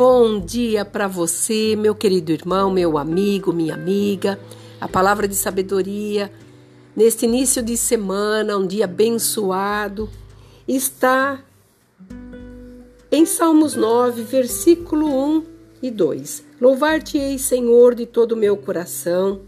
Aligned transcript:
bom 0.00 0.40
dia 0.40 0.82
para 0.82 1.06
você, 1.06 1.76
meu 1.76 1.94
querido 1.94 2.32
irmão, 2.32 2.70
meu 2.70 2.96
amigo, 2.96 3.52
minha 3.52 3.74
amiga. 3.74 4.40
A 4.80 4.88
palavra 4.88 5.28
de 5.28 5.34
sabedoria 5.34 6.32
neste 6.96 7.26
início 7.26 7.62
de 7.62 7.76
semana, 7.76 8.56
um 8.56 8.66
dia 8.66 8.86
abençoado, 8.86 10.08
está 10.66 11.44
em 13.12 13.26
Salmos 13.26 13.74
9, 13.74 14.22
versículo 14.22 15.06
1 15.06 15.44
e 15.82 15.90
2. 15.90 16.44
Louvar-te-ei, 16.58 17.38
Senhor, 17.38 17.94
de 17.94 18.06
todo 18.06 18.32
o 18.32 18.38
meu 18.38 18.56
coração, 18.56 19.42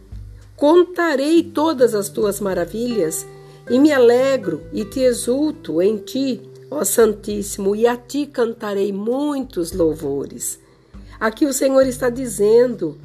contarei 0.55 1.43
todas 1.43 1.95
as 1.95 2.11
tuas 2.11 2.41
maravilhas 2.41 3.27
e 3.71 3.79
me 3.79 3.91
alegro 3.91 4.61
e 4.71 4.85
te 4.85 5.01
exulto 5.01 5.81
em 5.81 5.97
ti 5.97 6.52
Ó 6.75 6.87
Santíssimo, 6.87 7.77
e 7.77 7.87
a 7.87 7.99
ti 7.99 8.25
cantarei 8.25 8.95
muitos 8.95 9.73
louvores. 9.73 10.59
Aqui 11.21 11.45
o 11.45 11.53
Senhor 11.53 11.87
está 11.87 12.09
dizendo 12.09 12.99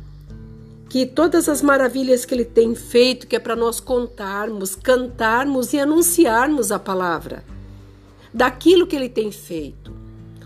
que 0.90 1.06
todas 1.06 1.50
as 1.50 1.62
maravilhas 1.62 2.24
que 2.24 2.34
Ele 2.34 2.46
tem 2.46 2.74
feito, 2.74 3.28
que 3.28 3.36
é 3.36 3.40
para 3.40 3.58
nós 3.58 3.82
contarmos, 3.82 4.74
cantarmos 4.74 5.74
e 5.74 5.80
anunciarmos 5.80 6.72
a 6.72 6.80
palavra 6.80 7.44
daquilo 8.34 8.88
que 8.88 8.96
Ele 8.96 9.10
tem 9.10 9.34
feito. 9.34 9.92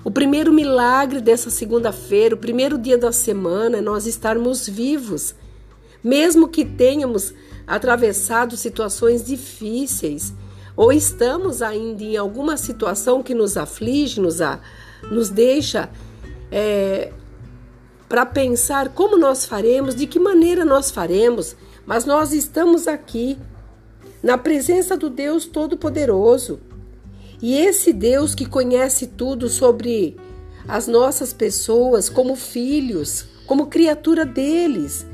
O 0.04 0.10
primeiro 0.10 0.52
milagre 0.52 1.22
dessa 1.22 1.52
segunda-feira, 1.52 2.34
o 2.34 2.40
primeiro 2.40 2.76
dia 2.76 2.98
da 2.98 3.12
semana, 3.12 3.78
é 3.78 3.82
nós 3.82 4.08
estarmos 4.08 4.68
vivos, 4.68 5.36
mesmo 6.04 6.48
que 6.48 6.66
tenhamos 6.66 7.36
atravessado 7.68 8.58
situações 8.58 9.24
difíceis, 9.24 10.34
ou 10.76 10.92
estamos 10.92 11.62
ainda 11.62 12.04
em 12.04 12.18
alguma 12.18 12.58
situação 12.58 13.22
que 13.22 13.34
nos 13.34 13.58
aflige, 13.58 14.20
nos, 14.20 14.42
a, 14.42 14.60
nos 15.10 15.30
deixa 15.30 15.90
é, 16.52 17.12
para 18.08 18.26
pensar 18.26 18.90
como 18.90 19.18
nós 19.18 19.46
faremos, 19.46 19.96
de 19.96 20.06
que 20.06 20.20
maneira 20.20 20.66
nós 20.66 20.92
faremos, 20.92 21.56
mas 21.86 22.06
nós 22.06 22.34
estamos 22.34 22.88
aqui 22.88 23.38
na 24.22 24.38
presença 24.38 24.98
do 24.98 25.10
Deus 25.10 25.46
Todo-Poderoso. 25.46 26.60
E 27.42 27.58
esse 27.58 27.92
Deus 27.92 28.36
que 28.36 28.46
conhece 28.46 29.08
tudo 29.08 29.50
sobre 29.50 30.18
as 30.68 30.88
nossas 30.88 31.34
pessoas 31.34 32.08
como 32.08 32.36
filhos, 32.36 33.26
como 33.48 33.68
criatura 33.68 34.26
deles, 34.26 35.06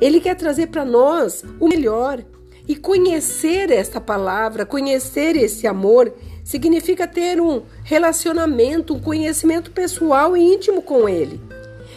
ele 0.00 0.20
quer 0.20 0.36
trazer 0.36 0.68
para 0.68 0.84
nós 0.84 1.44
o 1.58 1.68
melhor. 1.68 2.24
E 2.66 2.74
conhecer 2.74 3.70
esta 3.70 4.00
palavra, 4.00 4.64
conhecer 4.64 5.36
esse 5.36 5.66
amor, 5.66 6.12
significa 6.42 7.06
ter 7.06 7.40
um 7.40 7.62
relacionamento, 7.82 8.94
um 8.94 9.00
conhecimento 9.00 9.70
pessoal 9.70 10.36
e 10.36 10.40
íntimo 10.40 10.80
com 10.80 11.08
Ele. 11.08 11.40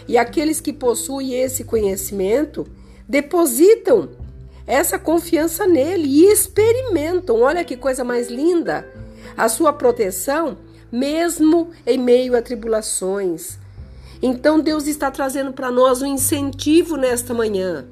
E 0.07 0.17
aqueles 0.17 0.59
que 0.59 0.73
possuem 0.73 1.33
esse 1.33 1.63
conhecimento 1.63 2.67
depositam 3.07 4.09
essa 4.65 4.99
confiança 4.99 5.65
nele 5.65 6.05
e 6.05 6.25
experimentam, 6.25 7.41
olha 7.41 7.63
que 7.63 7.77
coisa 7.77 8.03
mais 8.03 8.27
linda, 8.27 8.85
a 9.37 9.47
sua 9.47 9.71
proteção, 9.71 10.57
mesmo 10.91 11.71
em 11.85 11.97
meio 11.97 12.35
a 12.35 12.41
tribulações. 12.41 13.57
Então 14.21 14.59
Deus 14.59 14.85
está 14.87 15.09
trazendo 15.09 15.53
para 15.53 15.71
nós 15.71 16.01
um 16.01 16.05
incentivo 16.05 16.97
nesta 16.97 17.33
manhã 17.33 17.87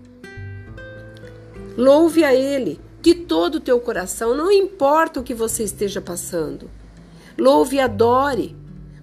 Louve 1.78 2.24
a 2.24 2.34
Ele 2.34 2.80
de 3.02 3.14
todo 3.14 3.56
o 3.56 3.60
teu 3.60 3.80
coração, 3.80 4.36
não 4.36 4.52
importa 4.52 5.20
o 5.20 5.24
que 5.24 5.34
você 5.34 5.64
esteja 5.64 6.02
passando. 6.02 6.70
Louve 7.38 7.76
e 7.76 7.80
adore 7.80 8.56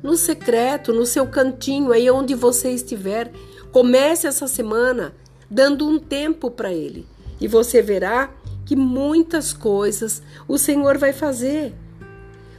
no 0.03 0.17
secreto, 0.17 0.93
no 0.93 1.07
seu 1.07 1.27
cantinho, 1.27 1.93
aí 1.93 2.11
onde 2.11 2.35
você 2.35 2.71
estiver. 2.71 3.31
Comece 3.71 4.27
essa 4.27 4.49
semana 4.49 5.15
dando 5.49 5.87
um 5.87 5.99
tempo 5.99 6.51
para 6.51 6.73
Ele 6.73 7.07
e 7.41 7.47
você 7.47 7.81
verá 7.83 8.31
que 8.65 8.75
muitas 8.75 9.53
coisas 9.53 10.23
o 10.49 10.59
Senhor 10.59 10.99
vai 10.99 11.13
fazer. 11.13 11.75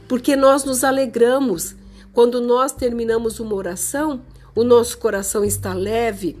Porque 0.06 0.36
nós 0.36 0.64
nos 0.64 0.84
alegramos 0.84 1.74
quando 2.12 2.40
nós 2.40 2.72
terminamos 2.72 3.40
uma 3.40 3.54
oração, 3.54 4.22
o 4.54 4.62
nosso 4.62 4.98
coração 4.98 5.44
está 5.44 5.74
leve, 5.74 6.38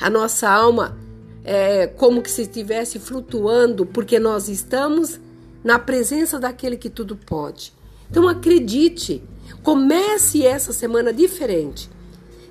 a 0.00 0.08
nossa 0.08 0.48
alma 0.48 0.96
é, 1.44 1.86
como 1.86 2.22
que 2.22 2.30
se 2.30 2.42
estivesse 2.42 2.98
flutuando, 2.98 3.86
porque 3.86 4.18
nós 4.18 4.48
estamos 4.48 5.20
na 5.62 5.78
presença 5.78 6.38
daquele 6.38 6.76
que 6.76 6.90
tudo 6.90 7.16
pode. 7.16 7.72
Então 8.10 8.28
acredite, 8.28 9.22
comece 9.62 10.44
essa 10.44 10.72
semana 10.72 11.12
diferente. 11.12 11.90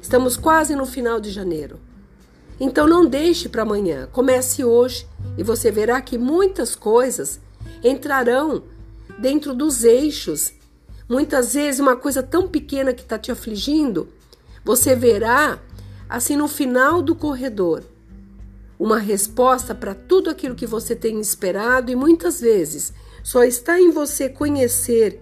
Estamos 0.02 0.38
quase 0.38 0.76
no 0.76 0.86
final 0.86 1.20
de 1.20 1.30
janeiro. 1.30 1.80
Então 2.60 2.88
não 2.88 3.06
deixe 3.06 3.48
para 3.48 3.62
amanhã, 3.62 4.08
comece 4.12 4.64
hoje 4.64 5.08
e 5.38 5.44
você 5.44 5.72
verá 5.72 6.02
que 6.02 6.18
muitas 6.18 6.76
coisas 6.76 7.40
entrarão 7.84 8.64
dentro 9.18 9.54
dos 9.54 9.84
eixos. 9.84 10.54
Muitas 11.08 11.54
vezes 11.54 11.80
uma 11.80 11.96
coisa 11.96 12.22
tão 12.22 12.48
pequena 12.48 12.94
que 12.94 13.02
está 13.02 13.18
te 13.18 13.32
afligindo, 13.32 14.10
você 14.64 14.94
verá 14.94 15.60
assim 16.10 16.36
no 16.36 16.48
final 16.48 17.02
do 17.02 17.16
corredor 17.16 17.84
uma 18.80 18.98
resposta 18.98 19.76
para 19.76 19.94
tudo 19.94 20.30
aquilo 20.30 20.56
que 20.56 20.66
você 20.66 20.96
tem 20.96 21.20
esperado 21.20 21.92
e 21.92 21.96
muitas 21.96 22.40
vezes 22.40 22.94
só 23.22 23.44
está 23.44 23.80
em 23.80 23.92
você 23.92 24.30
conhecer 24.30 25.22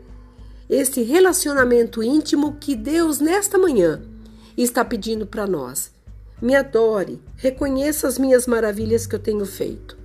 esse 0.69 1.01
relacionamento 1.01 2.03
íntimo 2.03 2.57
que 2.57 2.75
Deus 2.75 3.19
nesta 3.19 3.57
manhã 3.57 4.01
está 4.56 4.85
pedindo 4.85 5.25
para 5.25 5.47
nós. 5.47 5.91
Me 6.40 6.56
adore, 6.56 7.19
reconheça 7.35 8.07
as 8.07 8.19
minhas 8.19 8.45
maravilhas 8.45 9.07
que 9.07 9.16
eu 9.16 9.19
tenho 9.19 9.45
feito 9.45 9.97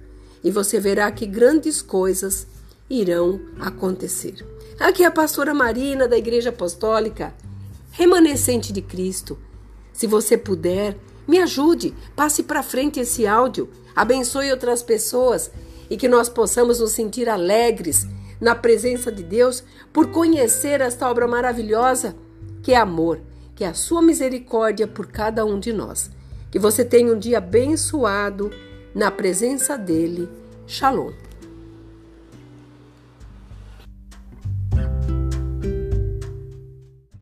e 0.43 0.51
você 0.51 0.81
verá 0.81 1.11
que 1.13 1.27
grandes 1.27 1.83
coisas 1.83 2.47
irão 2.89 3.41
acontecer. 3.61 4.47
Aqui 4.81 5.05
é 5.05 5.07
a 5.07 5.11
pastora 5.11 5.53
Marina 5.53 6.09
da 6.09 6.17
Igreja 6.17 6.49
Apostólica, 6.49 7.34
remanescente 7.91 8.73
de 8.73 8.81
Cristo. 8.81 9.39
Se 9.93 10.07
você 10.07 10.37
puder, 10.39 10.97
me 11.27 11.38
ajude, 11.38 11.94
passe 12.15 12.43
para 12.43 12.62
frente 12.62 13.00
esse 13.00 13.27
áudio, 13.27 13.71
abençoe 13.94 14.50
outras 14.50 14.83
pessoas 14.83 15.50
e 15.88 15.97
que 15.97 16.09
nós 16.09 16.28
possamos 16.28 16.81
nos 16.81 16.93
sentir 16.93 17.28
alegres 17.28 18.06
na 18.41 18.55
presença 18.55 19.12
de 19.12 19.22
Deus 19.22 19.62
por 19.93 20.09
conhecer 20.09 20.81
esta 20.81 21.09
obra 21.09 21.28
maravilhosa 21.28 22.16
que 22.62 22.72
é 22.72 22.77
amor, 22.77 23.21
que 23.55 23.65
é 23.65 23.69
a 23.69 23.75
sua 23.75 24.00
misericórdia 24.00 24.87
por 24.87 25.06
cada 25.06 25.44
um 25.44 25.59
de 25.59 25.72
nós. 25.72 26.10
Que 26.50 26.59
você 26.59 26.84
tenha 26.84 27.12
um 27.12 27.19
dia 27.19 27.39
abençoado 27.39 28.50
na 28.94 29.10
presença 29.10 29.77
dele. 29.77 30.28
Shalom. 30.66 31.12